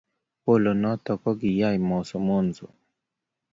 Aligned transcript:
Bolo 0.43 0.71
notok 0.81 1.19
kokiyay 1.23 1.77
masomonso 1.87 2.65